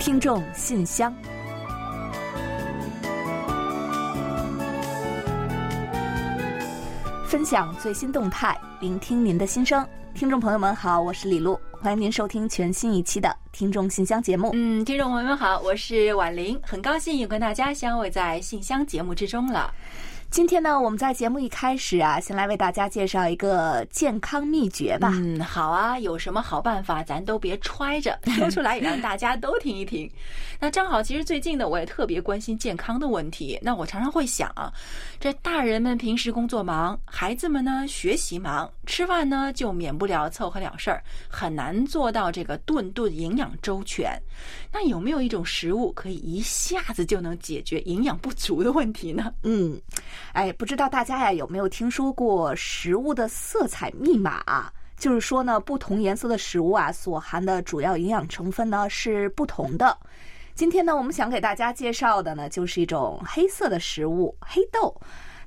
[0.00, 1.14] 听众信箱，
[7.26, 9.86] 分享最新动态，聆听您的心声。
[10.14, 14.52] 听众朋友们好，我是李璐，欢迎您收听全新一期的《听众信箱》节目。
[14.54, 19.70] 嗯，听众朋友们好，我是婉玲，很高兴又跟大家相会在信箱节目之中了。
[20.30, 25.10] 今天呢，我们在节目一开始啊，先来为大家介绍一个健康秘诀吧。
[25.14, 30.08] 嗯，好啊，有什么好办法，咱都别揣着， 说出来也让大家都听一听。
[30.60, 33.58] 那正好，其实最近呢，我也特别关心健康的问题。
[33.60, 34.72] 那我常常会想啊，
[35.18, 44.16] 这大人们平时工作忙，孩子们呢学习忙，吃饭呢就免不了凑合了事儿，很难做到这个顿顿营养周全。
[44.72, 49.34] 那有没有一种食物可以一下子就能解决营养不足的问题呢？
[49.42, 49.78] 嗯。
[50.32, 54.42] 哎，不知道大家呀有没有听说过食物的色彩密码？
[54.46, 59.96] 啊就是说呢，不同颜色的食物啊，所含的主要营养成分呢是不同的。
[60.54, 64.94] 今天呢，我们想给大家介绍的呢，就是一种黑色的食物——黑豆。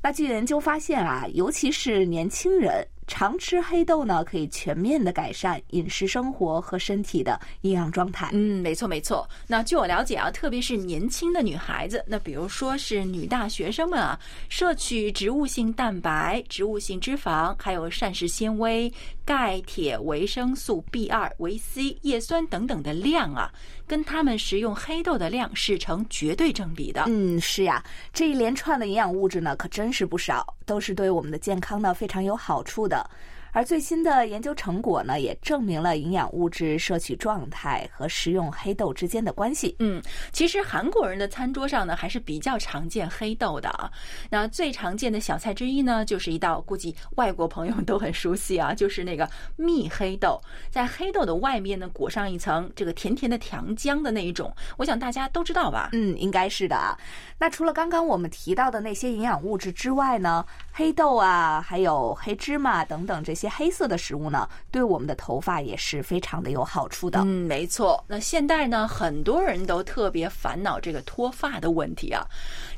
[0.01, 2.83] 那据研究发现啊，尤其是年轻人。
[3.07, 8.29] 常吃黑豆呢，可以全面的改善饮食生活和身体的营养状态。
[8.33, 9.27] 嗯，没错没错。
[9.47, 18.91] 那据我了解啊，特别是年轻的女孩子，那比如说是女大学生们啊，摄取植物性蛋白、植物性脂肪，还有膳食纤维、
[19.25, 23.52] 钙、铁、维生素 B 二、维 C、叶酸等等的量啊，
[23.88, 27.03] 跟他们食用黑豆的量是成绝对正比的。
[27.07, 33.09] 嗯，是呀，这一连串的营养物质呢，可真是不少，都是对我们的健康呢非常有好处的。
[33.53, 33.59] 的。
[33.59, 39.75] 而最新的研究成果呢，也证明了营养物质摄取状态和食用黑豆之间的关系。
[39.77, 40.01] 嗯，
[40.31, 43.91] 其实韩国人的餐桌上呢，还是比较常见黑豆的啊。
[44.27, 50.41] 那最常见的小菜之一呢，就是一道估计外国朋友们都很熟悉啊，就是那个蜜黑豆。
[50.71, 55.89] 在黑豆的外面呢，裹上一层这个甜甜的糖浆的那一种，我想大家都知道吧？
[55.94, 56.97] 嗯，应该是的啊。
[57.38, 63.42] 那除了刚刚我们提到的那些营养物质之外呢，黑豆啊，还有黑芝麻等等这些。
[63.43, 67.19] 些黑色的食物呢，对我们的头发也是非常的有好处的。
[67.25, 68.01] 嗯，没错。
[68.07, 72.25] 那现代呢，很多人都特别烦恼这个脱发的问题啊。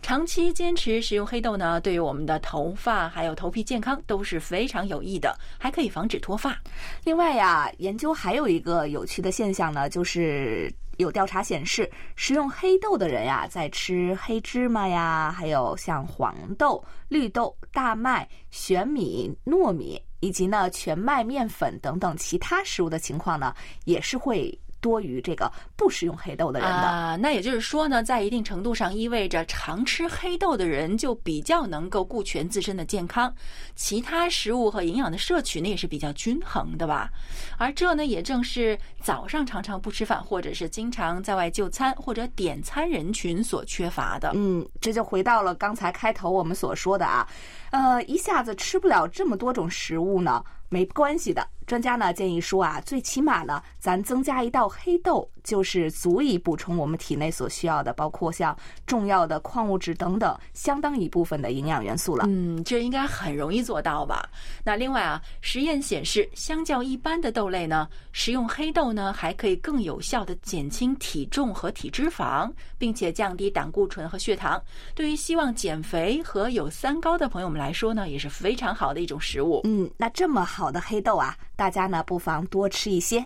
[0.01, 6.57] 长期坚持食用黑豆呢，对于我们的头发还有头皮健康都是非常有益的，还可以防止脱发。
[7.03, 10.73] 另外呀，研究还有一个有趣的现象呢，就是。
[10.97, 23.53] 有调查显示，食用黑豆的人呀，在吃黑芝麻呀，还有像黄豆、绿豆、大麦、玄米、糯米以及呢全麦面粉等等其他食物的情况呢，
[23.83, 24.57] 也是会。
[24.85, 33.33] 多于这个不食用黑豆的人的啊，那也就是说呢，在一定程度上意味着常吃黑豆的人就比较能够顾全自身的健康，
[33.75, 37.09] 其他食物和营养的摄取呢也是比较均衡的吧。
[37.57, 44.33] 而这呢，也正是早上常常不吃饭，或者是经常在外就餐或者点餐人群所缺乏的。
[44.35, 47.27] 嗯，这就回到了刚才开头我们所说的啊，
[47.71, 50.43] 呃，一下子吃不了这么多种食物呢。
[50.67, 62.25] 没关系的，专家呢建议说啊，最起码呢，咱增加一道黑豆，就是足以补充我们体内所需要的，包括像重要的矿物质等等相当一部分的营养元素了。
[62.27, 64.27] 嗯，这应该很容易做到吧？
[64.63, 74.59] 那另外啊，实验显示，相较一般的豆类呢，食用黑豆呢，还可以更有效的减轻体重和体脂肪，并且降低胆固醇和血糖。
[74.95, 79.61] 对于希望减肥和有三高的朋友们来说呢，也是非常好的一种食物。
[79.65, 80.43] 嗯，那这么。
[80.55, 83.25] 好的黑豆啊，大家呢不妨多吃一些。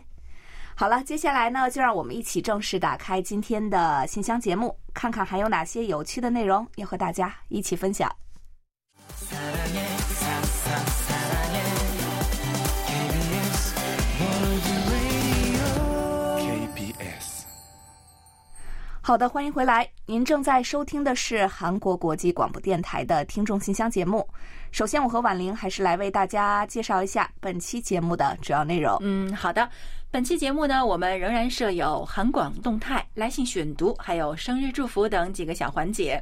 [0.79, 8.09] 好了，接下来呢就让我们一起正式打开今天的信箱节目，看看还有哪些有趣的内容要和大家一起分享。
[19.01, 19.85] 好的，欢迎回来。
[20.05, 24.25] 您正在收听的是韩国国际广播电台的听众信箱节目。
[24.71, 28.97] 首先，我和婉玲还是来为大家介绍一下本期节目的主要内容。
[29.01, 29.67] 嗯，好的。
[30.11, 36.19] 本期节目呢，我们仍然设有韩广动态、来信选读，还有生日祝福等几个小环节。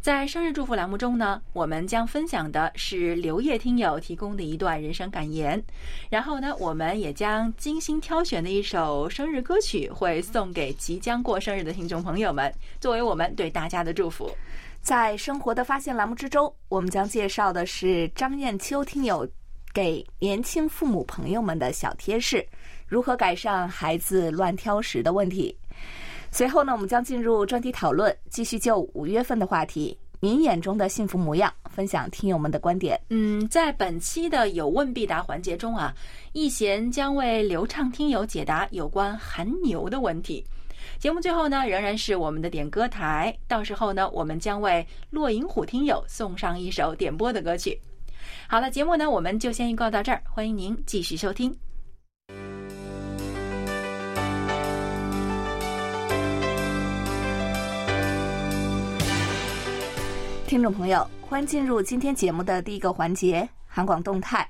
[0.00, 5.62] 在生日祝福栏目中呢，我们将分享的是刘烨听友提供的一段人生感言，
[6.10, 14.28] 然后呢，我们也将精心挑选的一首生日歌曲会送给即将过生日的听众朋友们，作为我们对大家的祝福。
[14.82, 19.24] 在生活的发现栏目之中，我们将介绍的是张艳秋听友
[19.72, 22.44] 给年轻父母朋友们的小贴士，
[22.90, 25.56] 如何改善孩子乱挑食的问题。
[26.32, 33.00] 随后呢，我们将进入专题讨论，继续就五月份的话题“您眼中的幸福模样”分享听友们的观点。
[33.10, 35.94] 嗯，在本期的有问必答环节中啊，
[36.32, 40.44] 易贤将为流畅听友解答有关含牛的问题。
[40.98, 47.80] 节目最后呢，仍然是我们的点歌台，到时候呢，我们将为落银虎听友送上一首点播的歌曲。
[48.48, 51.69] 好了，节目呢，我们就先预告到这儿，欢迎您继续收听。
[60.50, 64.44] 听众朋友，欢迎进入今天节目的第一个环节——韩广动态。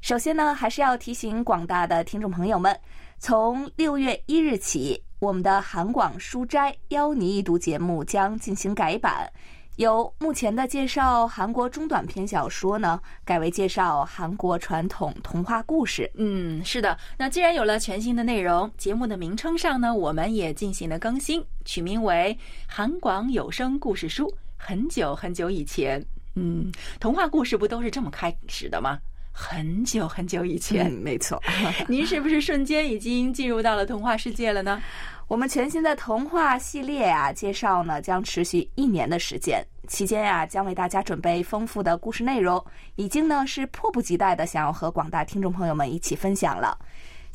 [0.00, 2.76] 首先呢，还是要提醒广大的听众朋友们，
[3.20, 9.32] 从六月一日起，我们的韩广书斋邀你一读节目将进行改版，
[9.76, 16.10] 由目前的介绍韩国中短篇小说呢，改为介绍韩国传统童话故事。
[16.16, 16.98] 嗯，是的。
[17.16, 22.36] 那既然有了全新的内容，节目的名称上呢，我们也进行了更新，取名为
[22.66, 24.26] 《韩广有声故事书》。
[24.58, 26.70] 很久很久以前，嗯，
[27.00, 28.98] 童话故事不都是这么开始的吗？
[29.32, 31.40] 很久很久以前，没错。
[31.88, 34.82] 您是不是瞬间已经进入到了童话世界了呢？
[35.28, 42.62] 我们全新的童话系列啊，介绍呢将持续一年的时间，期间呀将为大家准备丰富的故事内容，
[42.96, 46.76] 已经呢是迫不及待的想要和广大听众朋友们一起分享了。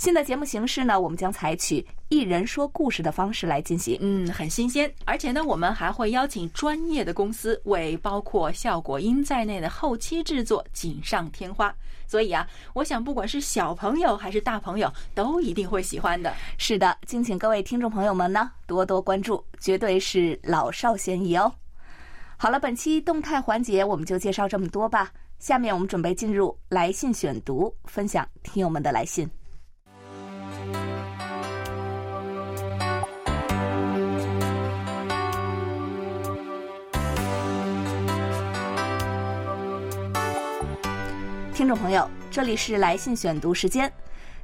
[0.03, 4.93] 新的节目形式呢，我们将采取一人说故事的方式来进行，嗯，很新鲜。
[5.05, 11.73] 而且呢，我们还会邀请专业的公司为包括效果音在内的后期制作锦上添花。
[12.05, 16.33] 所以啊，我想不管是小朋友还是大朋友，都一定会喜欢的。
[16.57, 21.49] 是的，敬请各位听众朋友们呢多多关注，绝对是老少咸宜哦。
[22.35, 25.09] 好了，本期动态环节我们就介绍这么多吧。
[25.39, 29.25] 下面我们准备进入来信选读，分享听友们的来信。
[41.63, 43.89] 听众朋友，这里是来信选读时间。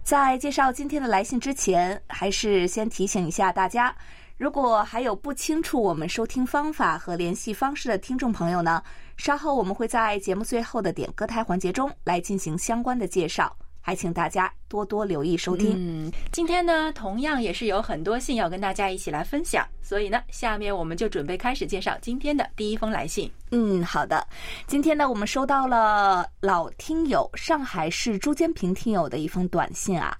[0.03, 3.93] 在介绍今天的来信之前，还是先提醒一下大家，
[4.37, 8.81] 如果还有不清楚我们收听方法和联系方式的听众朋友呢，
[9.17, 13.53] 稍后我们会在节目最后的点歌台环节中来进行相关的介绍。
[13.89, 15.73] 还请大家多多留意收听。
[15.75, 23.31] 嗯，今天呢，同样也是有很多信要跟大家一起来分享，所以呢，下面我们就准备开始介绍今天的第一封来信。
[23.49, 24.23] 嗯，好的。
[24.67, 30.15] 今天呢，我们收到了老听友上海市朱坚平听友的一封短信啊。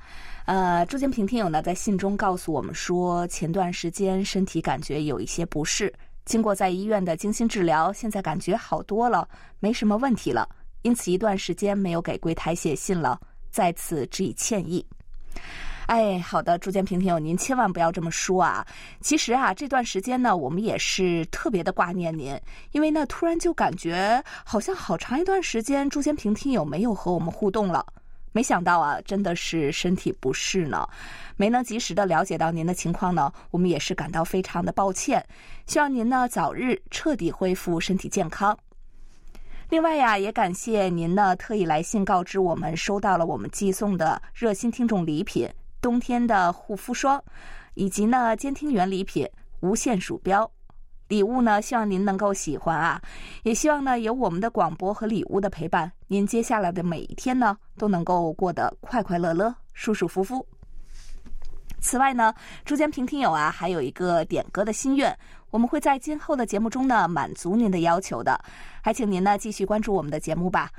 [0.45, 5.93] 呃，朱建平听友呢，在信中告诉我们说，前段时间身体感觉有一些不适，
[6.25, 9.29] 经过在医院的精心治疗，现在感觉好多了，
[9.59, 10.49] 没什么问题了，
[10.81, 13.19] 因此一段时间没有给柜台写信了。
[13.49, 14.85] 再次致以歉意。
[15.87, 18.63] 哎，好的，朱建平听友，您千万不要这么说啊！
[19.01, 22.39] 其实啊，这段时间呢，我们也是特别的挂念您，
[22.73, 27.83] 因为呢，突然就感觉好像好长一段时间朱建平听友没有和我们互动了。
[28.31, 30.87] 没想到啊，真的是身体不适呢，
[31.35, 35.25] 没能及时的了解到您的情况呢，我们也是感到非常的抱歉。
[35.65, 38.55] 希望您呢早日彻底恢复身体健康。
[39.69, 45.47] 另外呀，也感谢您呢特意来信告知我们收到了我们寄送的热心听众礼品——
[45.79, 47.23] 冬天的护肤霜，
[47.75, 49.29] 以及呢监听员礼品
[49.59, 50.49] 无线鼠标。
[51.07, 52.99] 礼物呢，希望您能够喜欢啊！
[53.43, 60.43] 也希望呢有我们的广播和礼物的陪伴，您接下来的每一天呢都能够过得快快乐乐、舒舒服服。
[61.81, 62.33] 此外呢，
[62.65, 65.15] 朱建平听友啊还有一个点歌的心愿。
[65.49, 68.39] 我们会在今后的节目中呢满足您的要求的，
[68.83, 70.69] 还请您呢继续关注我们的节目吧。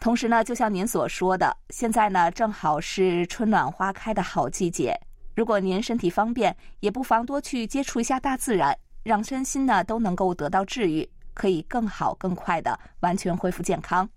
[0.00, 4.98] 同时呢，就像您所说的，现在呢正好是春暖花开的好季节。
[5.34, 14.08] 如果您身体方便，也不妨多去接触一下大自然，让身心呢都能够得到治愈，可以更好更快的完全恢复健康。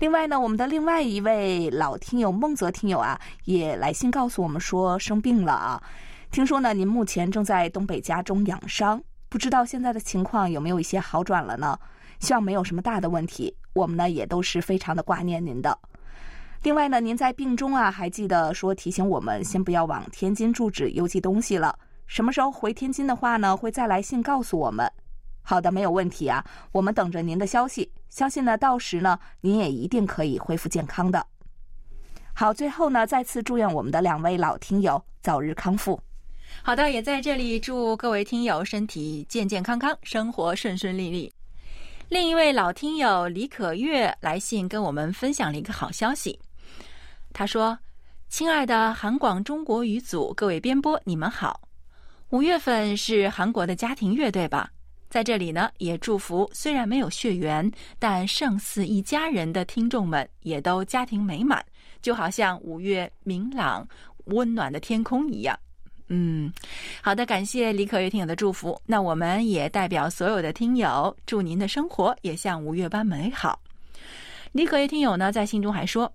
[0.00, 5.82] 另外呢，我们的另外一位老听友孟泽听友啊，也来信告诉我们说生病了啊。
[6.30, 11.78] 听说呢，您目前正在东北家中养伤，不知道现在的情况有没有一些好转了呢？
[12.18, 13.54] 希望没有什么大的问题。
[13.72, 15.78] 我们呢也都是非常的挂念您的。
[16.62, 21.78] 另外呢，您在病中啊，还记得说提醒我们先不要往天津住址邮寄东西了。
[22.06, 24.90] 什么时候回天津的话呢，会再来信告诉我们。
[25.42, 27.90] 好的，没有问题啊，我们等着您的消息。
[28.14, 31.26] 相信呢，到时呢，您也一定可以恢复健康的。
[32.32, 36.00] 好，最后呢，再次祝愿我们的两位老听友早日康复。
[36.62, 41.32] 好的，也在这里祝各位听友身体健健康康，生活顺顺利利。
[42.08, 46.38] 另一位老听友李可月来信跟我们分享了一个好消息，
[47.32, 47.76] 他说
[48.30, 51.60] ：“亲爱的韩广中国语组各位编播，你们好。
[52.28, 54.70] 五月份是韩国的家庭乐队吧？
[55.14, 61.64] 在这里呢，也祝福虽然没有血缘，但胜似一家人的听众们也都家庭美满，
[62.02, 63.86] 就好像五月明朗
[64.24, 65.56] 温暖的天空一样。”
[66.10, 66.52] 嗯，
[67.00, 68.76] 好的，感谢李可月听友的祝福。
[68.86, 73.60] 那我们也代表所有的听友，祝您的生活也像五月般美好。
[74.50, 76.12] 李可月听友呢，在信中还说：“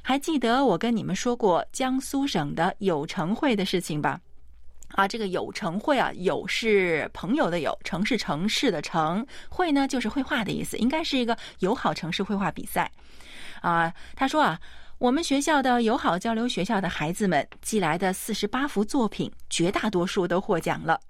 [0.00, 4.18] 还记得我跟你们说过江苏省的友城会的事情吧？”
[4.92, 12.90] 啊，这个友城会啊，友是朋友的友，城是城市的城，会呢就是绘画的意思，应该是一个友好城市绘画比赛。
[13.60, 14.60] 啊，他说啊。
[15.00, 21.00] 我们学校的友好交流学校的孩子们寄来的四十八幅作品，绝大多数都获奖了，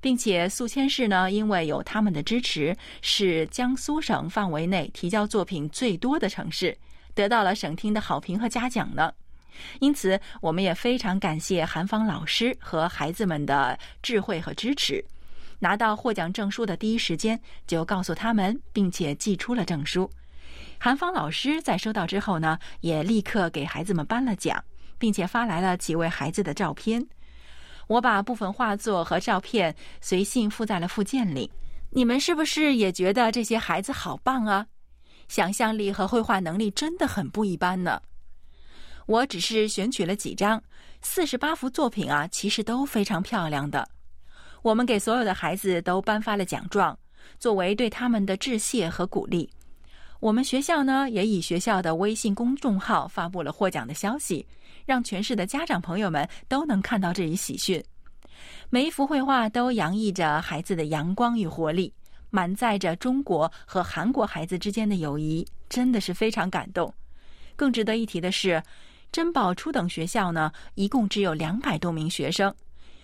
[0.00, 6.78] 并且宿迁市呢，因为有他们的支持，是江苏省范围内提交作品最多的城市，
[7.14, 9.12] 得到了省厅的好评和嘉奖呢。
[9.80, 15.04] 因此，我们也非常感谢韩芳老师和孩子们的智慧和支持。
[15.58, 20.10] 拿到获奖证书的第一时间，就告诉他们，并且寄出了证书。
[20.78, 24.62] 韩芳老师在收到之后呢，也立刻给孩子们颁了奖，
[24.98, 27.06] 并且发来了几位孩子的照片。
[27.86, 31.50] 我把部分画作和照片随信附在了附件里。
[31.90, 34.66] 你们是不是也觉得这些孩子好棒啊？
[35.28, 38.02] 想象力和绘画能力真的很不一般呢。
[39.06, 40.62] 我只是选取了几张，
[41.00, 43.88] 四十八幅作品啊，其实都非常漂亮的。
[44.62, 46.96] 我们给所有的孩子都颁发了奖状，
[47.38, 49.50] 作为对他们的致谢和鼓励。
[50.20, 54.46] 我们学校呢，也以学校的微信公众号发布了获奖的消息，
[54.86, 57.82] 让全市的家长朋友们都能看到这一喜讯。
[58.70, 61.92] 每一幅绘画都洋溢着孩子的阳光与活力，
[62.30, 66.92] 满载着中国和韩国孩子之间的友谊，真的是非常感动。
[67.56, 68.62] 更值得一提的是，
[69.12, 72.52] 珍宝初等学校呢，一共只有两百多名学生，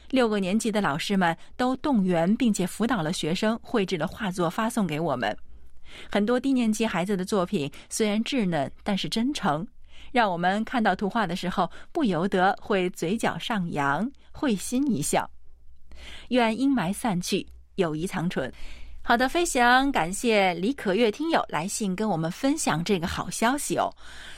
[0.09, 5.37] 六个年级的老师们都动员并且辅导了学生绘制了画作，发送给我们。
[6.11, 9.67] 很多低年级孩子的作品虽然稚嫩，但是真诚，
[10.11, 15.31] 让我们看到图画的时候不由得会嘴角上扬，会心一笑。
[16.29, 18.51] 愿阴霾散去，友谊长存。
[19.09, 23.91] 好的，飞翔，感谢李可月听友来信跟我们分享这个好消息哦。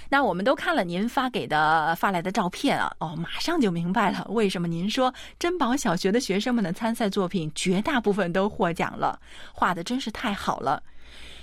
[0.09, 9.19] 那我们都看了您发给的发来的照片啊，哦，马上就明白了为什么您说珍宝小学的学生们的参赛作品绝大部分都获奖了，
[9.53, 10.81] 画的真是太好了。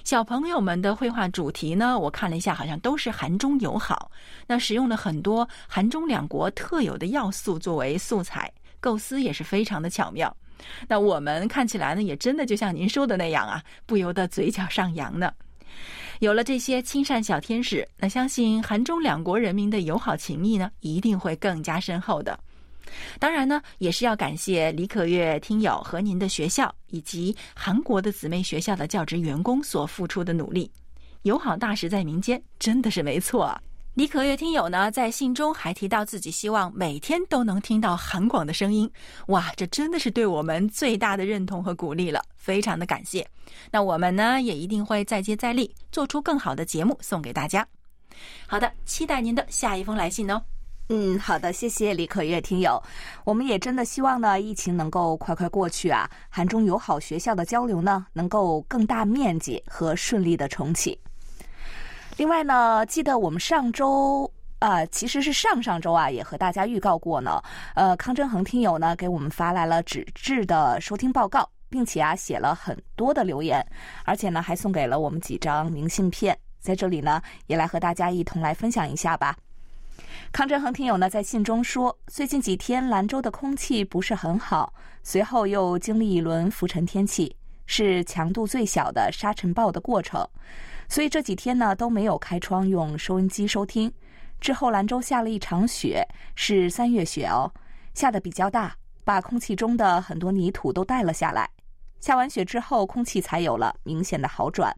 [0.05, 4.09] 小朋友们的绘画主题呢，我看了一下，好像都是韩中友好。
[4.47, 10.33] 那使用了很多韩中两国特有的要素作为素材，构思也是非常的巧妙。
[10.87, 15.31] 那我们看起来呢，也真的就像您说的那样啊，不由得嘴角上扬呢。
[16.19, 22.39] 有了这些亲善小天使，那相信韩中两国人民的友好情谊呢，一定会更加深厚的。
[23.19, 30.71] 当然呢，也是要感谢李可月听友和您的学校以及韩国的姊妹学校的教职员工所付出的努力。
[31.23, 33.55] 友好大使在民间，真的是没错。
[33.97, 38.87] 李可月听友呢，在信中还提到自己希望每天都能听到韩广的声音。
[39.29, 43.27] 哇，这真的是对我们最大的认同和鼓励了，非常的感谢。
[43.71, 47.67] 那我们呢，也一定会再接再厉，做出更好的节目送给大家。
[48.45, 50.39] 好的，期待您的下一封来信哦。
[50.89, 52.79] 嗯，好的，谢谢李可月听友。
[53.25, 60.95] 我们也真的希望呢，疫情能够快快过去啊，韩中友好学校的交流呢，能够更大面积和顺利的重启。
[62.17, 67.39] 另外呢，记得我们上周啊，其实是上上周啊，也和大家预告过呢。
[67.75, 73.63] 呃，康真恒听友呢，给我们发来了纸质的收听报告，并且啊，写了很多的留言，
[74.03, 76.35] 而且呢，还送给了我们几张明信片。
[76.59, 79.37] 在这里呢，也来和大家一同来分享一下吧。
[80.31, 87.33] 康振恒听友呢在信中说，最近几天兰州的空气不是很好，随后又经历一轮浮尘天气，
[87.67, 90.27] 是强度最小的沙尘暴的过程，
[90.89, 93.91] 所以这几天呢都没有开窗用收音机收听。
[94.39, 97.51] 之后兰州下了一场雪，是三月雪哦，
[97.93, 101.49] 下的比较大，把空气中的很多泥土都带了下来。
[101.99, 104.75] 下完雪之后，空气才有了明显的好转。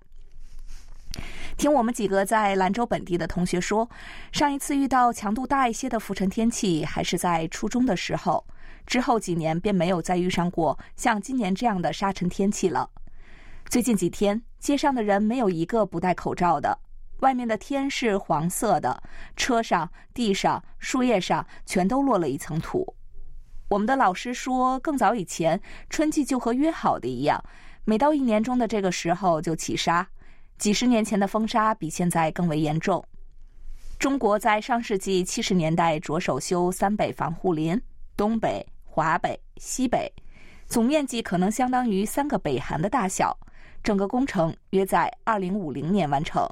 [1.58, 3.90] 听我们几个在兰州本地的同学说，
[4.32, 8.46] 上一次遇到强度大一些的浮尘天气还是在初中的时候，
[8.86, 12.90] 之后几年便没有再遇上过像今年这样的沙尘天气了。
[13.66, 16.78] 最近几天，街上的人没有一个不戴口罩的，
[17.20, 19.02] 外面的天是黄色的，
[19.36, 22.96] 车上、地上、树叶上全都落了一层土。
[23.70, 27.44] 我们的老师说，更早以前春季就和约好的一样，
[27.86, 30.08] 每到一年中的这个时候就起沙。
[30.58, 33.04] 几十年前的风沙比现在更为严重。
[33.98, 37.82] 中国在上世纪七十年代着手修三北防护林，
[38.18, 40.12] 东北、华北、西北，
[40.68, 43.38] 总面积可能相当于三个北韩的大小。
[43.84, 46.48] 整个工程约在二零五零年完成。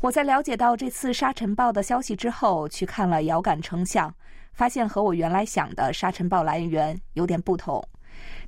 [0.00, 4.14] 我在了解到这次沙尘暴的消息之后，去看了遥感成像，
[4.52, 7.82] 发现和我原来想的沙尘暴来源有点不同。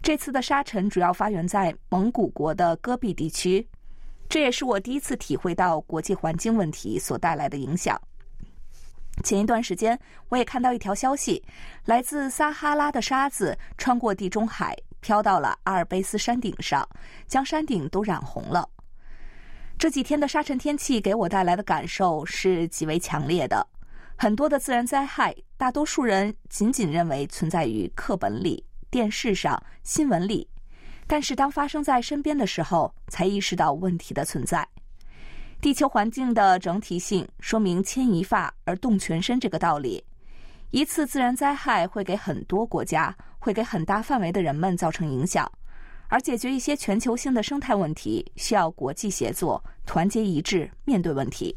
[0.02, 3.66] 这次的沙尘主要发源在蒙古国的戈壁地区，
[4.28, 8.00] 这也是我第一次体会到国际环境问题所带来的影响。
[9.24, 11.44] 前一段时间，我也看到一条消息，
[11.84, 16.88] 来自撒哈拉的沙子穿过地中海，飘到了阿尔卑斯山顶上，
[17.26, 18.68] 将山顶都染红了。
[19.78, 23.66] 这几天的沙尘天气给我带来的感受是极为强烈的。
[24.16, 30.46] 很多的自然灾害，大多数人仅仅认为存在于课本里、电视上、新闻里，
[31.06, 34.68] 但是当发生在身边的时候，才意识到问题的存在。
[35.62, 40.04] 地球环境的整体性说明“牵一发而动全身”这个道理。
[40.70, 45.50] 一次自然灾害会给很多国家、会给很大范围的人们造成影响，
[46.06, 51.56] 而解决一些全球性的生态问题，需要国际协作、团结一致面对问题。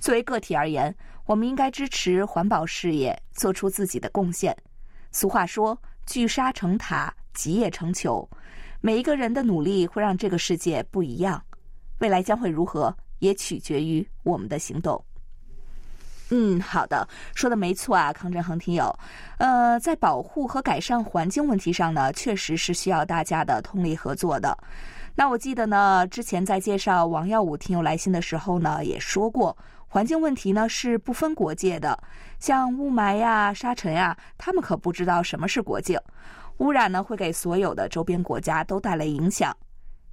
[0.00, 0.92] 作为个体而言，
[1.26, 4.56] 我们应该支持环保事业，做出自己的贡献。
[5.12, 8.28] 俗话说：“聚沙成塔，集腋成裘。”
[8.80, 11.40] 每一个人的努力会让这个世界不一样。
[12.00, 15.04] 未来将会如何，也取决于我们的行动。
[16.34, 18.90] 嗯，好的，说的没错啊，康振恒听友。
[19.36, 24.56] 呃，在保护和改善环境问题上呢，确实是需要大家的通力合作的。
[25.14, 29.54] 那我记得呢，之前在介绍王耀武听友来信的时候呢，也说过，
[29.88, 32.02] 环境问题呢是不分国界的。
[32.38, 36.00] 像雾霾呀、沙尘呀，他们可不知道什么是国境。
[36.60, 39.54] 污染呢，会给所有的周边国家都带来影响，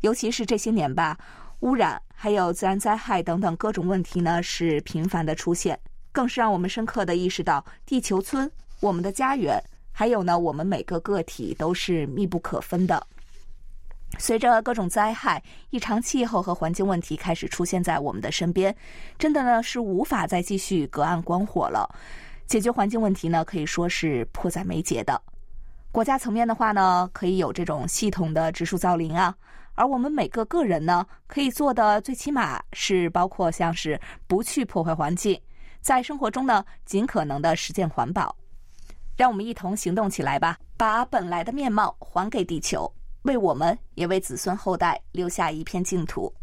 [0.02, 1.18] 尤其是这些年吧。
[1.62, 5.80] 污染，还有自然灾害等等各种问题呢，是频繁的出现，
[6.12, 8.50] 更是让我们深刻的意识到，地球村、
[8.80, 9.62] 我们的家园，
[9.92, 13.06] 还有呢，我们每个个体都是密不可分的。
[14.18, 18.76] 随着各种灾害、异常气候和环境问题开始出现在我们的身边，
[19.20, 21.88] 真的呢是无法再继续隔岸观火了。
[22.48, 25.22] 解决环境问题呢，可以说是迫在眉睫的。
[25.92, 29.36] 国家层面的话呢，可以有这种系统的植树造林啊。
[29.76, 35.40] 而我们每个个人呢，可以做的最起码是包括像是不去破坏环境，
[35.82, 38.36] 在生活中呢尽可能的实践环保。
[39.16, 42.90] 让我们一同行动起来吧，把本来的面貌还给地球，
[43.24, 46.34] 为我们也为子孙后代留下一片净土。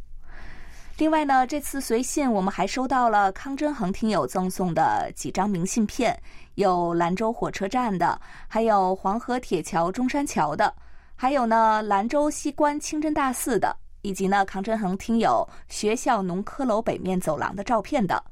[0.99, 6.19] 另外呢，这次随信我们还收到了康真恒听友赠送的几张明信片，
[6.55, 8.19] 有兰州火车站的，
[8.49, 10.75] 还有黄河铁桥中山桥的。
[11.15, 18.23] 还有呢，兰州西关清真大寺的，以及呢，康真恒听友学校农科楼北面走廊的照片的，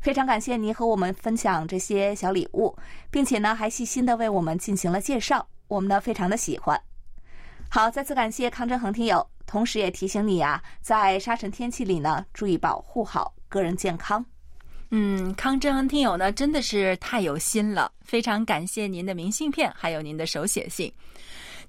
[0.00, 2.74] 非常感谢您和我们分享这些小礼物，
[3.10, 6.80] 并且呢，还细心的为我们进行了介绍，我们呢非常的喜欢。
[7.68, 14.24] 好，再次感谢康振恒听友，同时也提醒你啊，在沙尘天气里呢，注意保护好个人健康。
[14.90, 20.92] 嗯，康振恒听友呢，真的是太有心了，非常感谢您的明信片，还有您的手写信。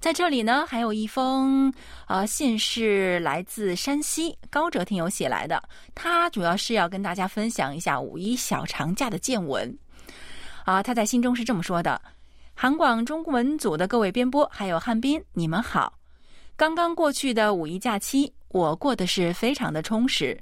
[0.02, 1.72] 在这里呢，还有一封
[2.06, 5.62] 啊信是来自山西高哲听友写来的，
[5.94, 9.78] 他主要是要跟大家分享一下五一小长假的见闻。
[10.64, 12.02] 啊，他在信中是这么说的
[12.52, 15.96] ：“韩广中文组的各位编播，还有汉斌，你们好。
[16.56, 20.36] 刚刚过去的五一假期，我过得是非常的充实，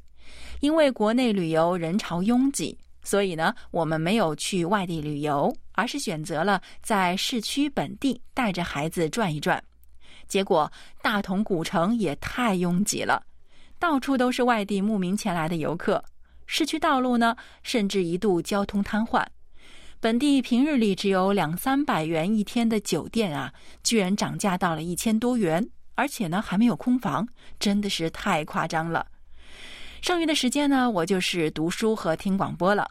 [0.60, 9.62] 因为国内旅游人潮拥挤。”所以呢，我们没有去外地旅游，而是选择了在市区本地带着孩子转一转。
[10.28, 10.70] 结果
[11.02, 13.22] 大同古城也太拥挤了，
[13.78, 16.04] 到处都是外地慕名前来的游客。
[16.46, 19.24] 市区道路呢，甚至一度交通瘫痪。
[20.00, 29.06] 本地平日里只有两三百元一天的酒店啊，居然涨价到了一千多元，而且呢还没有空房，真的是太夸张了。
[30.02, 32.88] 剩余的时间呢，我就是读书和听广播了。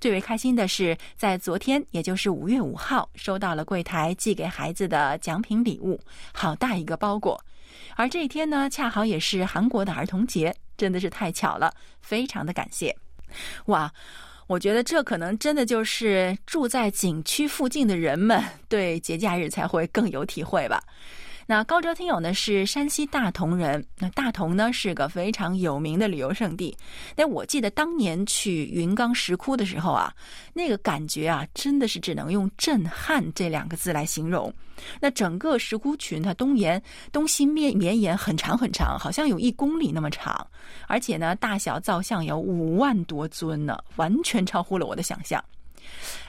[0.00, 6.00] 最为开心的是，在昨天，也就是五月五号，收到了柜台寄给孩子的奖品礼物，
[6.32, 7.38] 好大一个包裹。
[7.96, 12.94] 而这一天呢，恰好也是韩国的儿童节，真的是太巧了，非常的感谢。
[13.66, 13.92] 哇，
[14.46, 20.82] 我觉得这可能真的就是住在景区附近的人们对节假日才会更有体会吧。
[21.50, 26.72] 那高哲听友呢是山西大同人，那大同呢是个非常有名的旅游胜地。
[27.16, 30.14] 那我记得当年去云冈石窟的时候啊，
[30.54, 34.54] 那个感觉啊，真的是只能用震撼这两个字来形容。
[35.00, 40.46] 那整个石窟群它东延东西面绵延很长很长，好像有一公里那么长，
[40.86, 45.44] 而且呢大小造像有五万多尊呢，完全超乎了我的想象。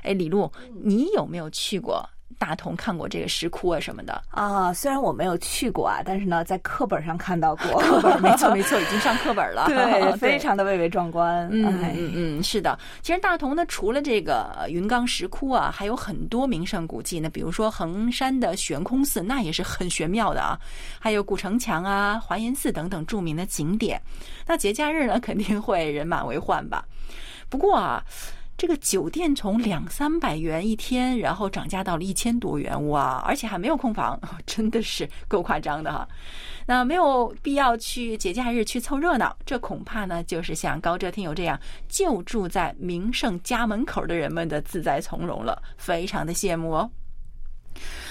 [0.02, 0.52] 哎，李璐，
[0.84, 2.04] 你有没有去过？
[2.42, 4.74] 大同看过这个石窟啊什么的 啊？
[4.74, 7.80] 虽然我没有去过啊，但是呢，在课本上看到过。
[7.82, 9.66] 课本 没错没错，已经上课本了。
[9.68, 11.48] 对， 非常的蔚为壮观。
[11.52, 12.80] 嗯嗯嗯，是的。
[13.04, 17.30] 其实大同呢，除了这个云冈石窟啊，还有很多名胜古迹呢。
[17.30, 20.58] 比如说衡山的悬空寺，那也是很玄妙的啊。
[21.00, 24.02] 还有古城墙啊、华严寺等等著名的景点。
[24.48, 26.84] 那节假日呢，肯定会人满为患吧。
[27.50, 28.04] 不过啊。
[28.62, 33.20] 这个酒店从两三百元一天，然后涨价到了一千多元，哇！
[33.26, 36.08] 而且还没有空房， 真的是够夸张的哈。
[36.68, 46.92] 那没有必要去节假日去凑热闹，这恐怕呢就是像高哲听友这样就住在名胜家门口的人们的自在从容了，非常的羡慕哦。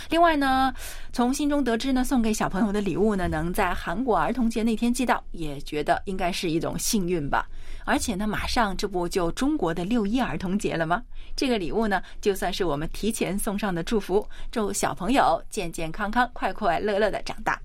[0.08, 0.74] 另外呢，
[1.12, 7.46] 从信中得知呢，送给小朋友的礼物呢，能在韩国儿童节那天寄到，也觉得应该是一种幸运吧。
[7.84, 11.02] 而且呢，马上这不就中国的六一儿童节了吗？
[11.36, 17.60] 这个礼物呢，就算是我们提前送上的祝福，祝小朋友健健康康、快快乐乐的长大。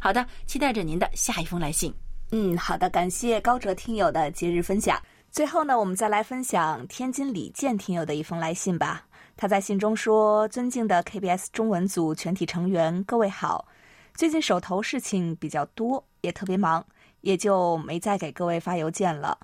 [0.00, 1.92] 好的，期待着您的下一封来信。
[2.30, 5.00] 嗯，好的，感谢高哲听友的节日分享。
[5.30, 9.04] 最后呢，我们再来分享天津李健听友的一封来信吧。
[9.36, 13.66] 他在信中说：“尊敬的 KBS 中文组全体成员，各位好，
[14.14, 16.84] 最近手头事情比较多，也特别忙。”
[17.28, 19.38] 也就没再给各位发邮件了。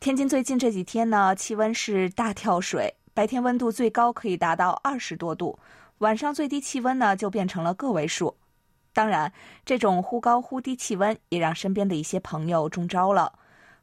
[0.00, 5.56] 天津最近这几天呢，气温是大跳水，白天温度最高可以达到二十多度，
[5.98, 8.36] 晚上最低气温呢就变成了个位数。
[8.92, 9.32] 当然，
[9.64, 13.32] 这种忽高忽低气温也让身边的一些朋友中招了。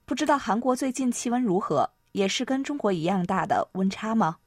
[0.04, 4.40] 不知道韩国最近气温如何，也是跟中国一样大的温差吗？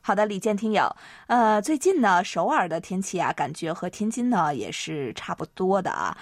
[0.00, 6.16] 好的，李健听友，呃，最近呢，首尔的天气啊，感觉和天津呢也是差不多的啊。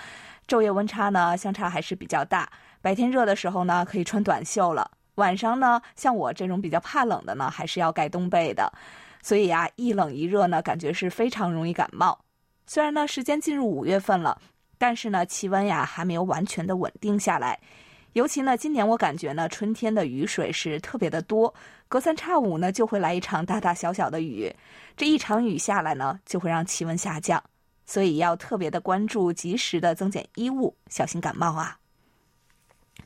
[0.49, 2.51] 昼夜温差呢，相差还是比较大。
[2.81, 8.73] 白天热的时候呢，可以穿短袖了；晚上呢，像我这种比较怕冷的呢，还是要盖冬被的。
[9.23, 12.19] 所以啊，一冷一热呢，感觉是非常容易感冒。
[12.67, 14.41] 虽然呢，时间进入五月份了，
[14.79, 17.59] 但是呢，气温呀还没有完全的稳定下来。
[18.15, 21.53] 尤其呢，今年我感觉呢，春天的雨水是特别的多，
[21.89, 24.51] 隔三差五呢就会来一场大大小小的雨。
[24.97, 27.43] 这一场雨下来呢，就会让气温下降。
[27.89, 31.79] 所以要特别的关注，及时的增减衣物，小心感冒啊。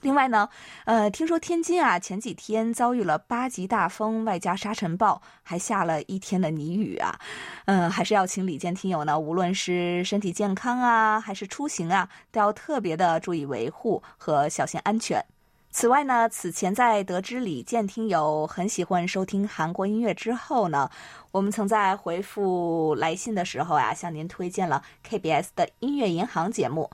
[0.01, 0.49] 另外呢，
[0.87, 7.21] 呃，听说天津啊前几天遭遇了八级大风，外加沙尘暴，还下了一天的泥雨啊。
[7.67, 15.25] 嗯，还是要请李健听友呢，无论是身体健康啊，还是出行啊，都要特别的注意维护和小心安全。
[15.73, 20.91] 此外呢，此前在得知李健听友很喜欢收听韩国音乐之后呢，
[21.31, 26.91] 我们曾在回复来信的时候啊，向您推荐了 KBS 的音乐银行节目。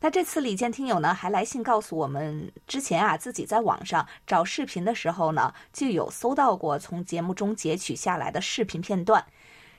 [0.00, 9.22] 那这次李健听友呢，还来信告诉我们，之前啊自己在网上找视频的时候呢，就有搜到过从节目中截取下来的视频片段。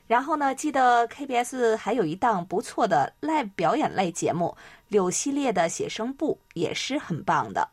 [0.05, 4.55] 然后呢，记得 KBS 还有一档不错的 live 表演类节目，
[4.87, 7.67] 柳系列的写生部也是很棒的。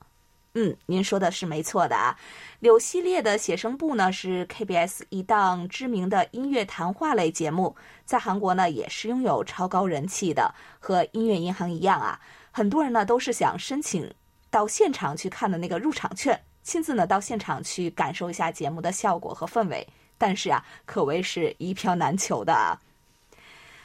[0.55, 2.15] 嗯，您说的是没错的啊。
[2.61, 10.55] 柳系列的写生部呢是 KBS 一档知名的音乐谈话类节目，在韩国呢也是拥有超高人气的。
[10.79, 14.13] 和音乐银行一样啊，很多人呢都是想申请
[14.51, 19.89] 到现场去看的那个入场券，亲自呢到现场去感受一下节目的效果和氛围。
[20.19, 22.79] 但是啊，可谓是一票难求的啊。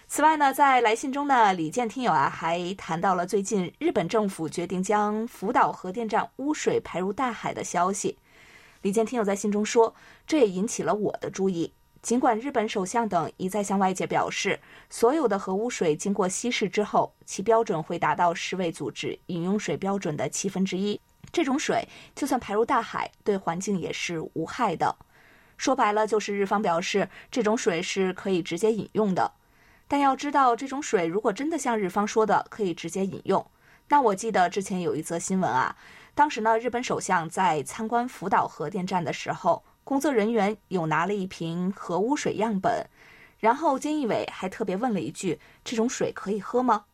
[0.09, 8.17] 此外呢，在来信中呢，李健听友啊还谈到了最近日本政府决定将福岛核电站污水排入大海的消息。
[8.83, 9.93] 李健听友在信中说，
[10.25, 11.73] 这也引起了我的注意。
[12.01, 14.57] 尽管日本首相等一再向外界表示，
[14.89, 20.97] 所有的核污水经过稀释之后，其标准会达到世卫组织饮用水标准的七分之一，
[21.33, 24.95] 这种水就算排入大海，对环境也是无害的。
[25.57, 29.33] 说白了，就是日方表示这种水是可以直接饮用的。
[29.87, 33.49] 但要知道，这种水如果真的像日方说的可以直接饮用，
[33.87, 35.75] 那我记得之前有一则新闻啊，
[36.13, 42.85] 当时呢，日本首相在参观福岛核电站的时候，工作人员有拿了一瓶核污水样本，
[43.39, 46.85] 然后菅义伟还特别问了一句：“这种水可以喝吗？”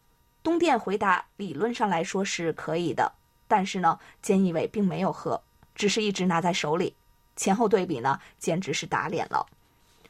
[0.44, 3.14] 东电回答：“理论上来说是可以的。”
[3.48, 5.42] 但是呢，菅义伟并没有喝，
[5.74, 6.96] 只是一直拿在手里，
[7.36, 9.48] 前后对比呢，简直是打脸了。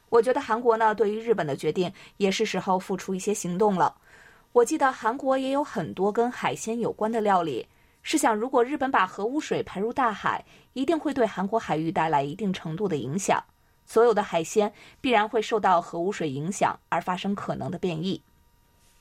[0.08, 3.96] 我觉得韩国呢，对于日本的决定也是时候付出一些行动了。
[4.52, 7.66] 我记得韩国也有很多跟海鲜有关的料理。
[8.02, 13.42] 试想，如果日本把核污水排入大海，一定会对韩国海域带来一定程度的影响。
[13.86, 18.22] 所有的海鲜必然会受到核污水影响而发生可能的变异。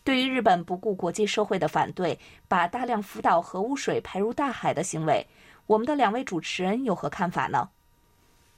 [0.04, 5.28] 对于日本不顾国际社会的反对，把大量福岛核污水排入大海的行为，
[5.68, 7.70] 我们的两位主持人有何看法呢？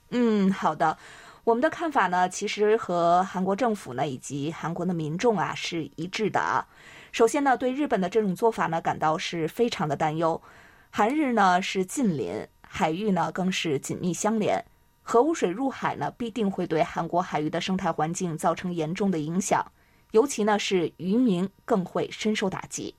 [0.09, 0.97] 嗯，好的。
[1.45, 6.65] 我们的看法呢，其实和韩国政府呢以及韩国的民众啊是一致的啊。
[7.11, 10.41] 首先呢，对日本的这种做法呢，感到是非常的担忧。
[10.89, 14.65] 韩日呢是近邻，海域呢更是紧密相连，
[15.03, 19.71] 核污水入海呢，必定会对韩国海域的生态环境造成严重的影响，
[20.13, 22.95] 尤其呢是渔民更会深受打击。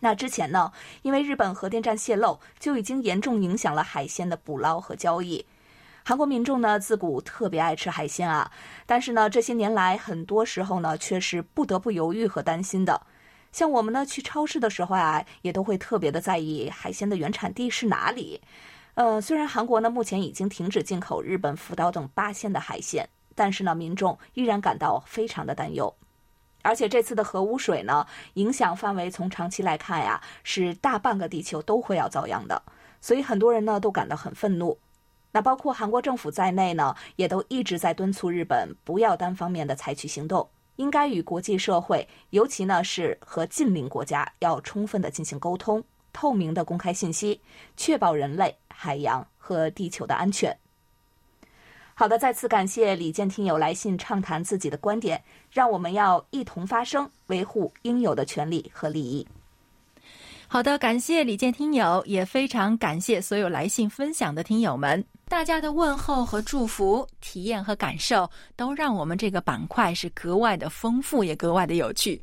[0.00, 5.46] 那之前呢，因为日本核电站泄漏，就已经严重影响了海鲜的捕捞和交易。
[6.08, 8.48] 韩国民众呢，自古特别爱吃海鲜啊，
[8.86, 13.04] 但是呢，这些年来很多时候呢，却是不得不犹豫和担心的。
[13.50, 18.40] 像我们呢，去超市的时候啊，也都会特别的在意海鲜的原产地是哪里。
[18.94, 25.92] 呃，虽然韩国呢目前已经停止进口日本福岛等八县的海鲜，但是呢，民众依然感到非常的担忧。
[26.62, 32.62] 而且这次的核污水呢，影响范围从长期来看呀，是大半个地球都会要遭殃的。
[33.00, 34.78] 所以很多人呢都感到很愤怒。
[35.36, 47.38] 那包括韩国政府在内呢，也都一直在敦促日本不要单方面的采取行动，应该与国际社会，尤其呢是和近邻国家，要充分的进行沟通，透明的公开信息，
[47.76, 50.56] 确保人类、海洋和地球的安全。
[51.92, 59.28] 好的，再次感谢李健听友来信畅谈自己的观点，让我们要一同发声，维护应有的权利和利益。
[60.48, 72.20] 好的，感谢李健听友，也非常感谢所有来信分享的听友们，大家的问候和祝福、体验和感受，都让我们这个板块是格外的丰富，也格外的有趣。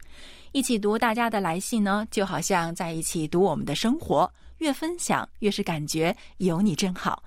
[0.53, 7.21] 一起读大家的来信呢，就好像在一起读我们的生活，越分享越是感觉有你真好。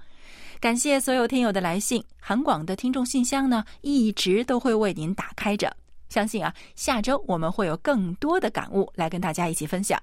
[0.61, 5.71] 感谢所有听友的来信，韩广的听众信箱呢一直都会为您打开着。
[6.09, 10.03] 相信啊，下周我们会有更多的感悟来跟大家一起分享。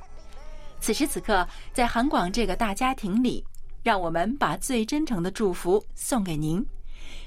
[0.81, 3.45] 此时此刻，在韩广这个大家庭里，
[3.83, 6.65] 让我们把最真诚的祝福送给您。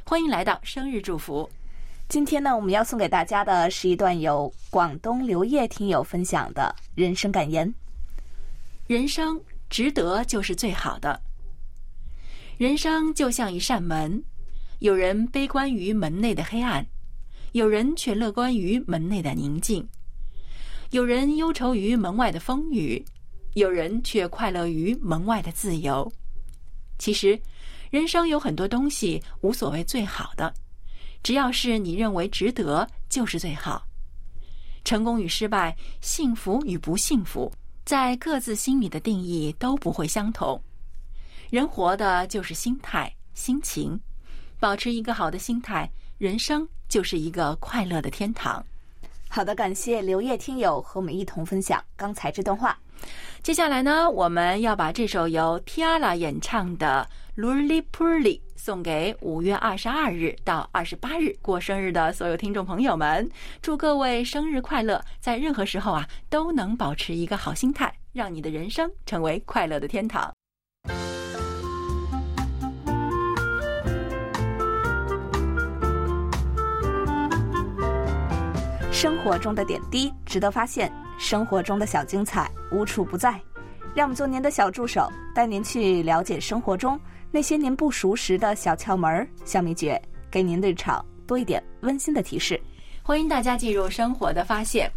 [0.04, 1.48] 欢迎来到生日祝福。
[2.08, 7.72] 今天呢，我们要送给大家的是一段由广东刘烨听友分享的人生感言：
[8.88, 9.40] 人生
[9.70, 11.22] 值得就是最好的。
[12.58, 14.22] 人生就像一扇门。
[14.80, 16.84] 有人悲观于门内的黑暗，
[17.52, 19.80] 有人却乐观于门内的宁静；
[20.90, 23.02] 有人忧愁于门外的风雨，
[23.54, 26.10] 有人却快乐于门外的自由。
[26.98, 27.40] 其实，
[27.90, 30.52] 人生有很多东西无所谓最好的，
[31.22, 33.84] 只要是你认为值得，就是最好。
[34.84, 37.50] 成功与失败，幸福与不幸福，
[37.84, 40.60] 在各自心里的定义都不会相同。
[41.50, 43.98] 人活的就是心态、心情。
[44.60, 48.64] 保持一个好的心态，人生就是一个快乐的天堂。
[49.28, 52.78] 好的，感谢刘烨听友和我们一同分享刚才这段话。
[53.42, 57.06] 接下来呢，我们要把这首由 Tiara 演唱的
[57.40, 63.30] 《Lulipuli 送给五月二十二日到二十八日过生日的所有听众朋友们。
[63.60, 70.32] 祝各位生日快乐，在任何时候啊都能保持一个好心态，让你的人生成为快乐的天堂。
[79.04, 83.38] 生活中的点滴值得发现，生活中的小精彩无处不在。
[83.94, 86.98] 让我们做您的小助手，带您去了解生活中
[87.30, 92.58] 那些您不熟识的小窍门、小秘诀，给您日常多一点温馨的提示。
[93.02, 94.90] 欢迎大家进入生活的发现。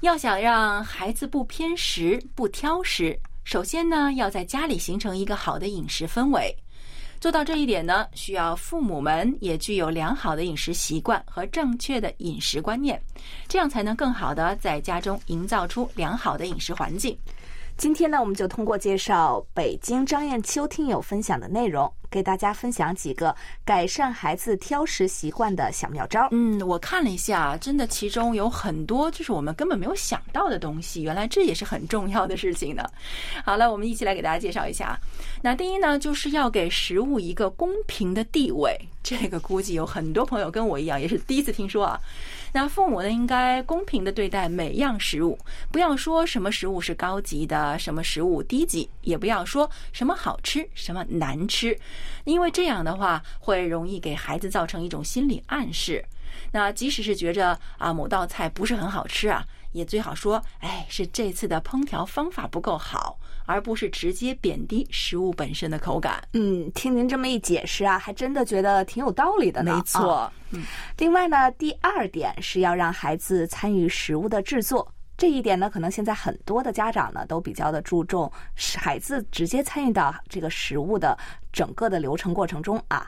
[0.00, 6.54] 要想让孩子不偏食、不挑食，首先呢，要在家里形成一个好的饮食氛围。
[7.24, 13.02] 做到这一点呢，需要父母们也具有良好的饮食习惯和正确的饮食观念，
[13.48, 17.16] 这样才能更好的在家中营造出良好的饮食环境。
[17.78, 21.90] 今天呢，我们就通过介绍北京张艳秋听友分享的内容。
[22.14, 26.28] 给大家分享几个改善孩子挑食习惯的小妙招。
[26.30, 32.84] 嗯，我看了一下，真的其中有很多就是我们根本没有想到的东西，原来这也是很重要的事情呢。
[33.44, 34.96] 好了，我们一起来给大家介绍一下。
[35.42, 38.78] 那第一呢，就是要给食物一个公平的地位。
[39.02, 42.00] 这个估计有很多朋友跟我一样，也是第一次听说啊。
[42.54, 45.36] 那父母呢，应该公平的对待每样食物，
[45.70, 51.76] 不要说什么食物是高级的，什么食物低级，也不要说什么好吃，什么难吃。
[52.24, 56.04] 因为这样的话会容易给孩子造成一种心理暗示。
[56.50, 66.22] 那即使是觉着啊某道菜不是很好吃啊，也最好说，哎，是这次的烹调方法不够好，而不是直接贬低食物本身的口感。
[66.32, 69.76] 嗯，听您这么一解释啊，还真的觉得挺有道理的呢。
[69.76, 70.32] 没错啊。
[70.98, 74.93] 另外呢，第二点是要让孩子参与食物的制作。
[75.16, 78.30] 这一点呢，可能现在很多的家长呢都比较的注重
[78.76, 81.16] 孩子直接参与到这个食物的
[81.52, 83.06] 整个的流程过程中啊。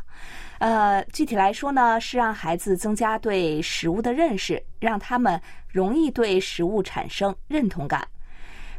[0.58, 8.06] 呃，具体来说呢，是让孩子增加对食物的认识，让他们容易对食物产生认同感。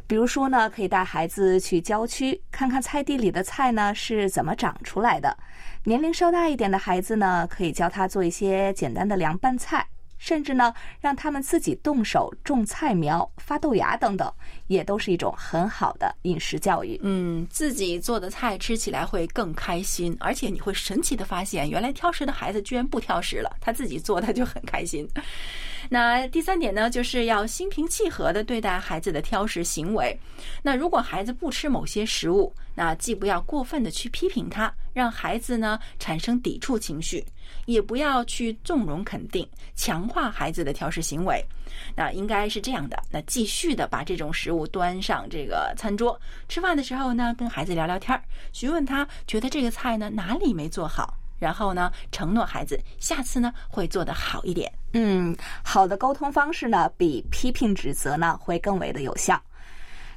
[0.06, 5.36] 比如说呢，可以带孩子去郊区看看菜地里的菜呢是怎么长出来的。
[5.84, 9.86] 年龄稍大一点的孩子呢，可以教他做一些简单的凉拌菜，
[10.18, 14.32] 甚至呢让他们自己动手种菜苗、发豆芽等等，
[14.66, 16.98] 也都是一种很好的饮食教育。
[17.02, 25.08] 嗯，自己做的菜吃起来会更开心，而且你会神奇的发现，原来挑食的孩子居然不挑食了，他自己做他就很开心。
[25.90, 30.18] 那第三点呢，就是要心平气和的对待孩子的挑食行为。
[30.62, 37.24] 那如果孩子不吃某些食物，那既不要过分的去批评他，让孩子呢产生抵触情绪，
[37.66, 41.40] 也不要去纵容肯定，强化孩子的挑食行为。
[41.94, 48.20] 那应该是这样的，那继续的把这种食物端上这个餐桌，吃饭的时候呢，跟孩子聊聊天儿，
[48.52, 51.14] 询问他觉得这个菜呢哪里没做好。
[51.38, 54.72] 然后呢，承诺孩子下次呢会做得好一点。
[54.94, 55.32] 嗯，
[55.62, 59.40] 好的沟通方式呢，比批评指责呢会更为的有效。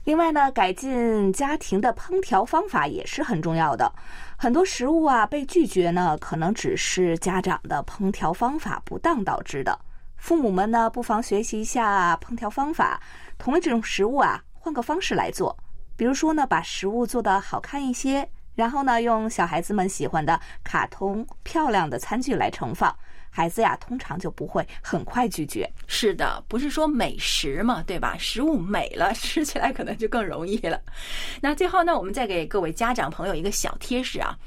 [0.04, 3.92] 另外呢，改进家庭的烹调方法也是很重要的。
[4.36, 9.78] 很多食物啊被拒绝呢，可能只是家长的烹调方法不当导致的。
[10.18, 13.00] 父母们呢，不妨学习一下烹调方法，
[13.38, 15.56] 同一种食物啊，换个方式来做。
[15.96, 18.28] 比如说呢，把食物做得好看一些。
[18.54, 22.94] 然后呢，用小孩子们喜欢的卡通漂亮的餐具来盛放，
[23.32, 25.67] 孩子呀通常就不会很快拒绝。
[25.88, 28.15] 是的，不是说美食嘛，对吧？
[28.20, 30.80] 食物美了， 吃起来可能就更容易了。
[31.41, 34.38] 那最后呢，我们再给各位家长朋友一个小贴士啊，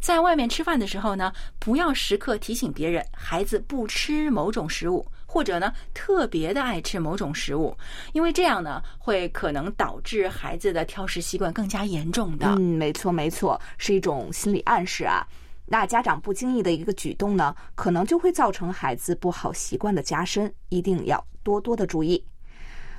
[0.00, 5.06] 在外面吃饭的时候呢，不要时刻提醒别人孩子不吃某种食物。
[5.24, 7.74] 或者呢，特别的爱吃某种食物，
[8.12, 12.48] 因为这样呢，会可能导致孩子的挑食习惯更加严重的。
[12.48, 15.26] 嗯，没错没错，是一种心理暗示啊。
[15.72, 22.22] 那家长不经意的一个举动呢，可能就会造成孩子不好习惯的加深，一定要多多的注意。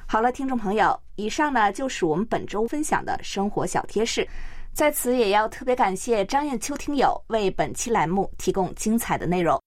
[0.07, 4.27] 好了，听众朋友，以上呢就是我们本周分享的生活小贴士，
[4.73, 9.61] 在此也要特别感谢张艳秋听友为本期栏目提供精彩的内容。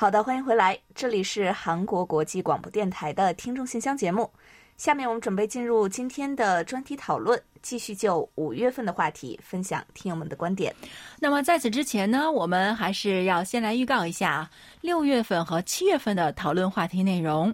[0.00, 4.30] 好的，欢迎回来，这里是韩国国际广播电台的听众信箱节目。
[4.76, 10.72] 下面我们准备进入今天的专题讨论，继续就五月份的话题分享听友们的观点。
[11.18, 14.48] 那么在此之前呢，我们还是要先来预告一下
[14.82, 17.52] 六月份和七月份的讨论话题内容。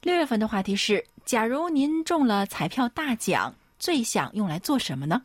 [0.00, 5.20] 六月份的话题是：假如您中了彩票大奖，最想用来做什么呢？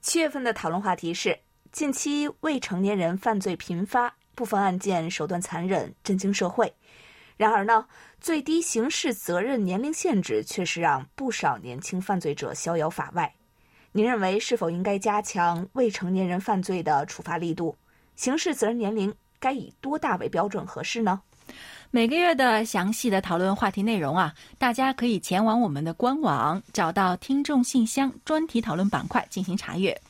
[0.00, 1.36] 七月份的讨论话题是：
[1.72, 6.72] 近期未成年人犯罪频发，部分案件手段残忍，震惊社会。
[7.36, 7.84] 然而呢，
[8.22, 13.30] 最低刑事责任年龄限制却是让不少年轻犯罪者逍遥法外。
[13.92, 17.76] 您认为是否应该加强未成年人犯罪的处罚力度？
[18.16, 21.20] 刑事责任年龄该以多大为标准合适呢？
[21.90, 30.00] 每个月的详细的讨论话题内容啊，大家可以前往我们的官网，找到听众信箱专题讨论板块进行查阅。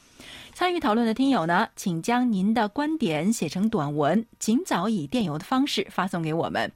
[0.61, 6.71] 参与讨论的听友呢，请将您的观点写成短文，尽早以电邮的方式发送给我们。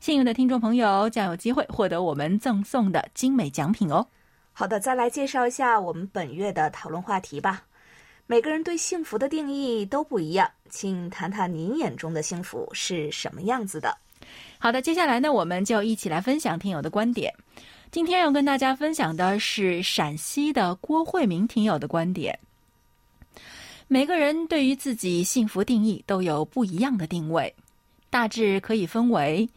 [0.00, 4.06] 幸运的听众朋友将有机会获得我们赠送的精美奖品哦。
[4.54, 7.64] 好的，再来介绍一下我们本月的讨论话题吧。
[8.26, 13.94] 每个人对幸福的定义都不一样，请谈谈您眼中的幸福是什么样子的？
[14.58, 17.34] 好的，接下来呢，我们就一起来分享听友的观点。
[17.90, 22.38] 今天要跟大家分享的是陕西的郭慧明听友的观点。
[23.88, 27.54] 每个人对于自己幸福定义都有不一样的定位，
[28.10, 29.48] 大致可以分为：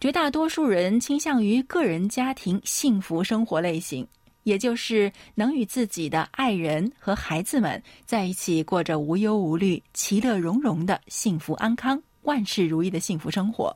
[0.00, 4.06] 绝大多数人倾向于个人家庭幸福生活类型，
[4.44, 13.74] 也就是能与自己的爱人和孩子们在一起过着无忧无虑、其乐融融的幸福安康、万事如意的幸福生活。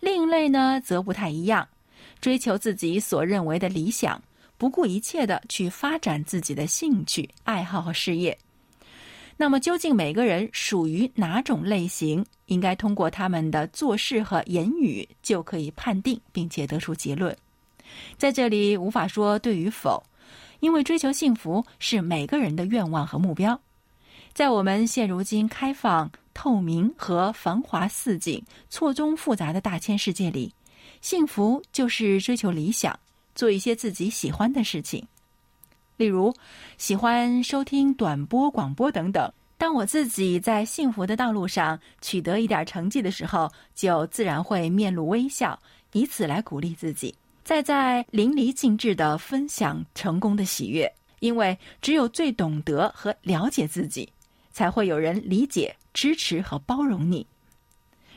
[0.00, 1.68] 另一类呢，则不太一样。
[2.22, 4.22] 追求自己所认为的理想，
[4.56, 8.38] 不顾一切的去发展自己的兴趣、爱好和事业。
[9.36, 17.36] 那么，究竟每个人属于哪种类型，应该通过他们的做事和言语就可以判定，并且得出结论。
[18.16, 20.02] 在这里无法说对与否，
[20.60, 23.60] 因为追求幸福是每个人的愿望和目标。
[24.32, 30.52] 在我们现如今开放、透明和繁华似锦、错综复杂的大千世界里，
[31.00, 32.98] 幸福就是追求理想，
[33.34, 35.06] 做一些自己喜欢的事情。
[35.96, 36.34] 例如，
[36.78, 39.32] 喜欢收听短波广播等等。
[39.56, 45.58] 当我自己在幸福的道路上取得一点成绩的时候，就自然会面露微笑，
[45.92, 47.14] 以此来鼓励自己，
[47.44, 50.92] 再在淋漓尽致的分享成功的喜悦。
[51.20, 54.12] 因为只有最懂得和了解自己，
[54.50, 57.26] 才会有人理解、支持和包容你。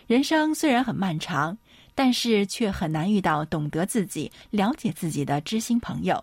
[0.07, 1.57] 人生虽然很漫长，
[1.95, 6.21] 但是却很难遇到懂得自己、了解自己的知心朋友。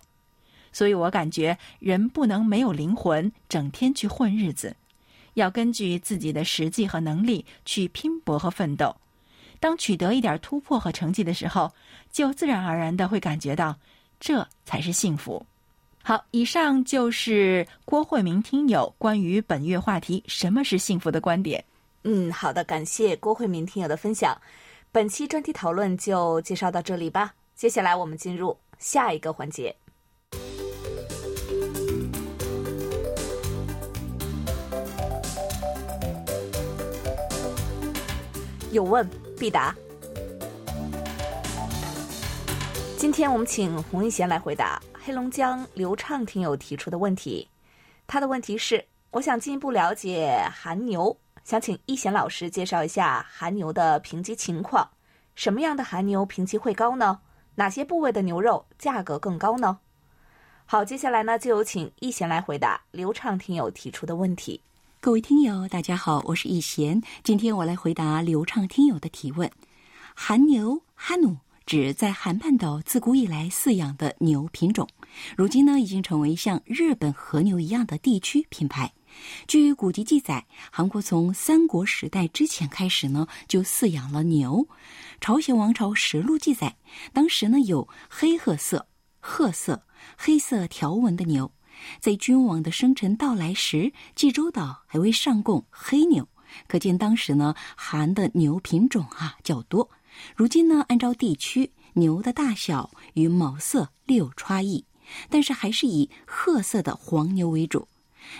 [0.75, 4.77] 所以我感觉人不能没有灵魂，整天去混日子，
[5.35, 8.95] 要根据自己的实际和能力去拼搏和奋斗。
[9.61, 11.73] 当取得一点突破和成绩的时候，
[12.11, 13.79] 就自然而然的会感觉到，
[14.19, 15.47] 这才是幸福。
[16.03, 21.65] 好，以上就是郭慧明听友关于本月话题“什么是幸福”的观点。
[22.03, 24.37] 嗯，好的，感谢郭慧明听友的分享。
[24.93, 27.33] 本期专题讨论就介绍到这里吧。
[27.55, 29.75] 接下来我们进入下一个环节。
[38.75, 39.09] 有问
[39.39, 39.73] 必答。
[42.99, 47.49] 今天我们请洪一贤来回答黑龙江流畅听友提出的问题。
[48.09, 54.91] 他的问题是：我想进一步了解韩牛，想请一贤老师介绍一下韩牛的评级情况。
[55.37, 57.21] 什么样的韩牛评级会高呢？
[57.55, 59.79] 哪些部位的牛肉价格更高呢？
[60.67, 64.61] 好，接下来呢，就有请一贤来回答流畅听友提出的问题。
[65.05, 67.03] 各位听友，大家好，我是易贤。
[67.23, 69.51] 今天我来回答流畅听友的提问。
[70.15, 71.37] 韩牛哈努
[71.67, 74.89] 指在韩半岛自古以来饲养的牛品种，
[75.37, 78.91] 如今呢已经成为像日本和牛一样的地区品牌。
[79.47, 84.67] 据古籍记载，韩国从三国时代之前开始呢就饲养了牛。
[85.21, 86.79] 朝鲜王朝实录记载，
[87.13, 88.87] 当时呢有黑褐色、
[89.21, 89.83] 褐色、
[90.17, 91.53] 黑色条纹的牛。
[92.01, 96.29] 在君王的生辰到来时，济州岛还未上供黑牛，
[96.67, 99.91] 可见当时呢韩的牛品种啊较多。
[100.37, 104.85] 如今呢，按照地区牛的大小与毛色略有差异，
[105.29, 107.89] 但是还是以褐色的黄牛为主。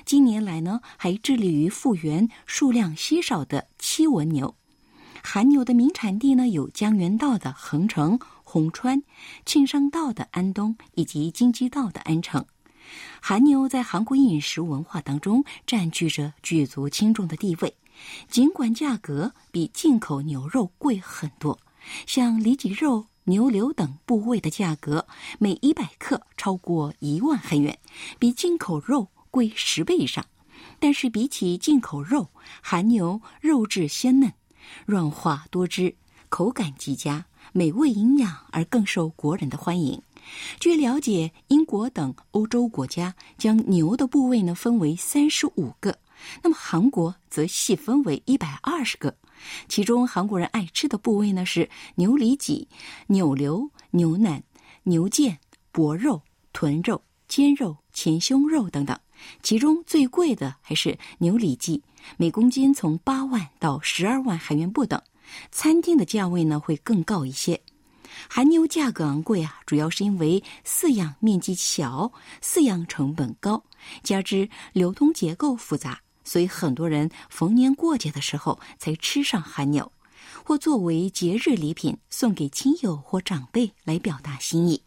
[0.07, 4.57] 近年来呢，还致力于复原数量稀少的七纹牛。
[5.23, 9.03] 韩牛的名产地呢有江原道的横城、红川、
[9.45, 12.45] 庆尚道的安东以及京畿道的安城。
[13.21, 17.75] 韩牛在韩国饮食文化当中占据着举足轻重的地位，
[18.29, 21.59] 尽管价格比进口牛肉贵很多，
[22.07, 25.07] 像里脊肉、牛柳等部位的价格
[25.39, 27.79] 每一百克超过一万韩元，
[28.19, 30.25] 比进口肉贵十倍以上。
[30.79, 32.31] 但是比起进口肉，
[32.63, 34.33] 韩牛肉质鲜嫩、
[34.87, 35.97] 软化多汁，
[36.29, 40.03] 口感极佳，美味营养，而更受国人的欢迎。
[40.61, 45.99] 据了解，英国等欧洲国家将牛的部位呢分为三十五个，
[46.43, 49.17] 那么韩国则细分为一百二十个。
[49.69, 52.69] 其中，韩国人爱吃的部位呢是牛里脊、
[53.09, 54.43] 牛瘤、牛腩、
[54.85, 55.37] 牛腱、
[55.71, 56.23] 脖肉、
[56.53, 58.99] 臀肉、肩肉、前胸肉等等。
[59.43, 61.83] 其中最贵的还是牛里脊，
[62.17, 65.01] 每公斤从八万到十二万韩元不等。
[65.51, 67.61] 餐厅的价位呢会更高一些。
[68.29, 72.13] 韩牛价格昂贵啊，主要是因为饲养面积小、
[72.43, 73.63] 饲养成本高，
[74.03, 79.91] 加之流通结构复杂，所以很多人逢年过节的时候才吃上韩牛，
[80.45, 84.83] 或作为节日礼品送给亲友或长辈来表达心意。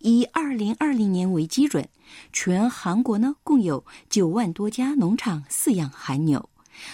[0.00, 1.88] 以二零二零年为基准，
[2.32, 6.48] 全韩国呢共有九万多家农场饲养韩牛。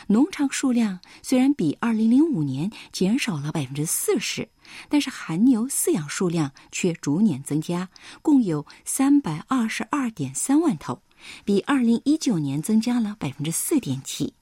[0.09, 4.49] 农场数量虽然比二零零五年减少了百分之四十，
[4.89, 7.89] 但是韩牛饲养数量却逐年增加，
[8.23, 11.03] 共有三百二十二点三万头，
[11.45, 14.35] 比二零一九年增加了百分之四点七。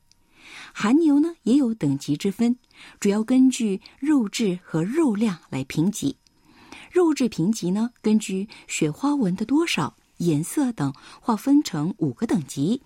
[0.74, 2.56] 韩牛呢也有等级之分，
[3.00, 6.16] 主要根据肉质和肉量来评级。
[6.90, 12.82] 肉质评级呢，根据雪花纹的多少、颜色等划分成五个等级，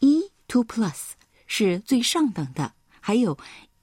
[0.00, 1.12] 一 two plus。
[1.52, 3.36] 是最上等的，还有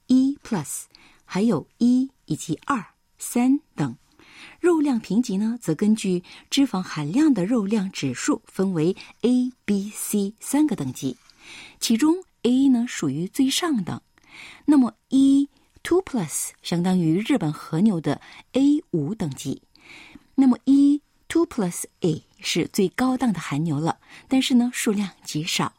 [0.08, 0.84] 一 plus，
[1.26, 2.84] 还有一以及二、
[3.18, 3.98] 三等。
[4.62, 11.18] 肉量评级呢，则根据脂肪含量的肉量指数分为 A、B、C 三个等级，
[11.82, 14.02] 其中 A 呢属于最上等。
[14.64, 15.50] 那么 E
[15.84, 18.22] Two Plus 相当于日本和牛的
[18.54, 19.62] A 五等级。
[20.36, 24.00] 那么 E Two Plus A 是最高档的韩牛了，
[24.30, 25.74] 但是呢数量极少。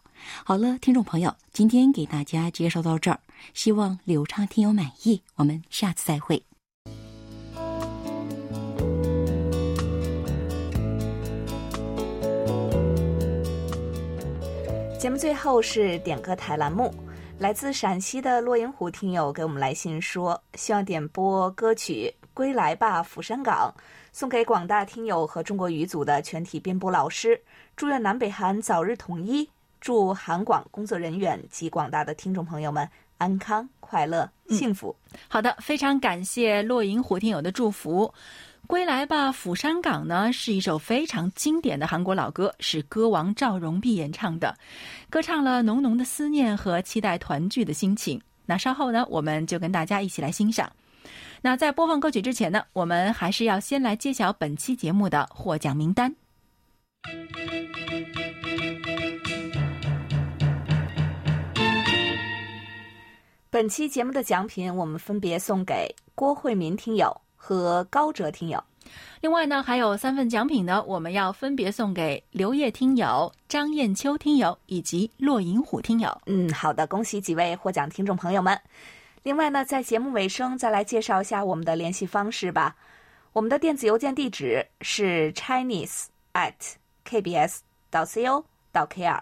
[0.44, 3.20] 好了，听众朋友，今天给大家介绍到这儿，
[3.54, 5.22] 希望流畅听友满意。
[5.36, 6.42] 我们下次再会。
[14.98, 16.92] 节目最后是点歌台栏目，
[17.38, 23.72] 来自陕西的洛阳湖听友给我们来信说，希望点播歌曲《归来吧釜山港》，
[24.12, 27.40] 送给广大听友和中国语组的全体编播老师，
[27.76, 29.48] 祝愿南北韩早日统一，
[29.80, 34.94] 祝韩广工作人员及广大的听众朋友们安康、快乐、幸福。
[35.28, 38.12] 好的，非常感谢落银虎听友的祝福。
[38.66, 44.54] 归来吧，釜山港呢是一首非常经典的韩国老歌，是歌王赵荣弼演唱的，
[45.08, 48.20] 歌唱了浓浓的思念和期待团聚的心情。
[48.44, 50.70] 那稍后呢，我们就跟大家一起来欣赏。
[51.40, 56.14] 那在播放歌曲之前呢，我们还是要先来揭晓本期节目的获奖名单。
[63.58, 68.62] 本期节目的奖品，我们分别送给郭慧民听友和高哲听友。
[69.20, 76.16] 另外呢，还有三份奖品呢，我们要分别送给刘烨听友、张艳秋听友以及骆银虎听友。
[76.26, 78.56] 嗯，好的，恭喜几位获奖听众朋友们。
[79.24, 82.76] 另外呢，在节目尾声再来介绍一下我们的联系方式吧。
[83.32, 86.54] 我们的电子邮件地址是 chinese at
[87.04, 87.58] kbs
[87.90, 89.20] 到 co 到 kr。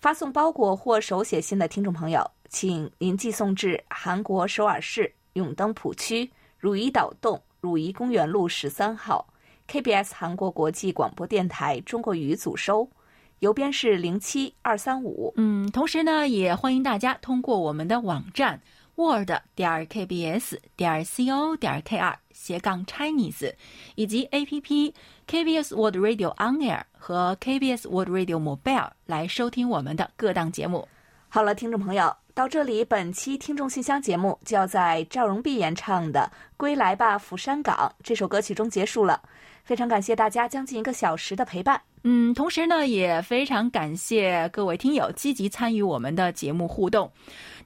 [0.00, 9.26] 发送包裹或手写信的听众朋友，请您寄送至韩国首尔市永登浦区汝矣岛洞汝矣公园路十三号
[9.66, 12.90] KBS 韩国国际广播电台中国语组收，
[13.38, 15.32] 邮编是零七二三五。
[15.36, 18.60] 嗯，同时呢，也欢迎大家通过我们的网站
[18.96, 23.54] word 点 kbs 点 co 点 kr 斜杠 Chinese，
[23.94, 24.92] 以及 APP
[25.26, 30.86] KBS World Radio On Air 和 KBS World Radio Mobile 来收听我们的各档节目。
[31.30, 39.20] 好了，听众朋友，到这里，本期听众信箱节目就要在赵荣弼演唱的《归来吧釜山港》这首歌曲中结束了。
[39.64, 41.78] 非常感谢大家将近一个小时的陪伴。
[42.04, 47.12] 嗯，同时呢，也非常感谢各位听友积极参与我们的节目互动。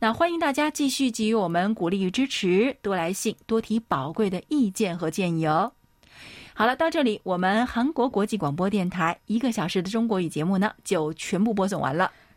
[0.01, 5.71] 那欢迎大家继续给予我们鼓励与支持，多来信，多提宝贵的意见和建议哦。
[6.55, 12.11] 好了，到这里，我们韩国国际广播电台一个小时的中国语节目呢，就全部播送完了。